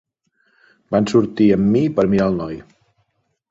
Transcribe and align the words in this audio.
Van 0.95 1.09
sortir 1.11 1.47
amb 1.57 1.71
mi 1.75 1.85
per 1.99 2.07
mirar 2.15 2.27
al 2.33 2.43
noi. 2.43 2.61